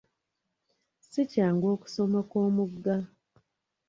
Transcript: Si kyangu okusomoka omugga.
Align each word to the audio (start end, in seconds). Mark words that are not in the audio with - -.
Si 1.09 1.21
kyangu 1.31 1.65
okusomoka 1.75 2.35
omugga. 2.47 2.95